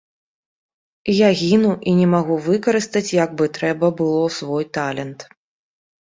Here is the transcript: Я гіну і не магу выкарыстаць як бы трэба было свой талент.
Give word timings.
Я 1.15 1.27
гіну 1.41 1.73
і 1.91 1.91
не 1.99 2.07
магу 2.13 2.37
выкарыстаць 2.45 3.03
як 3.17 3.35
бы 3.41 3.45
трэба 3.59 3.91
было 4.01 4.23
свой 4.37 4.63
талент. 4.79 5.19